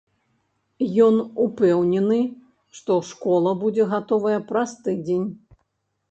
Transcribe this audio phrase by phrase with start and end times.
[1.07, 2.17] Ён упэўнены,
[2.77, 5.27] што школа будзе гатовая праз тыдзень.